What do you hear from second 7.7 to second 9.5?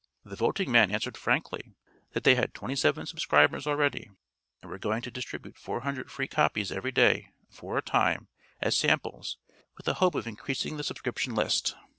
a time, as samples,